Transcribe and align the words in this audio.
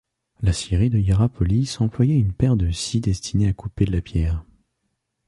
La 0.41 0.51
scierie 0.51 0.89
de 0.89 0.97
Hiérapolis 0.97 1.79
employait 1.79 2.17
une 2.17 2.33
paire 2.33 2.55
de 2.57 2.71
scies 2.71 3.01
destinées 3.01 3.49
à 3.49 3.53
couper 3.53 3.85
la 3.85 4.01
pierre. 4.01 4.43